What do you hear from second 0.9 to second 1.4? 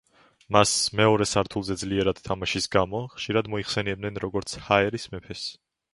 მეორე